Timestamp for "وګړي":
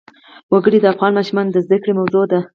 0.53-0.79